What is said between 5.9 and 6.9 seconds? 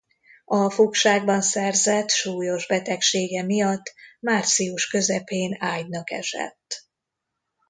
esett.